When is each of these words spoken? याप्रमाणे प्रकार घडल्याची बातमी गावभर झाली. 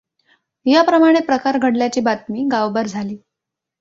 याप्रमाणे 0.65 1.19
प्रकार 1.19 1.57
घडल्याची 1.57 2.01
बातमी 2.01 2.47
गावभर 2.51 2.87
झाली. 2.87 3.17